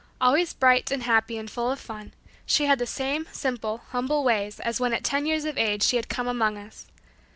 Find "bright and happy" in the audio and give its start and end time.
0.55-1.37